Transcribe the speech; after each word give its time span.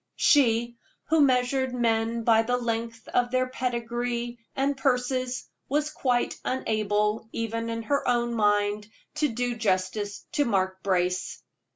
She, 0.17 0.77
who 1.09 1.21
measured 1.21 1.75
men 1.75 2.23
by 2.23 2.41
the 2.41 2.57
length 2.57 3.07
of 3.09 3.29
their 3.29 3.45
pedigree 3.47 4.39
and 4.55 4.75
purses, 4.75 5.47
was 5.69 5.91
quite 5.91 6.39
unable, 6.43 7.29
even 7.33 7.69
in 7.69 7.83
her 7.83 8.07
own 8.07 8.33
mind, 8.33 8.87
to 9.17 9.27
do 9.27 9.55
justice 9.55 10.25
to 10.31 10.43
Mark 10.43 10.81
Brace. 10.81 11.43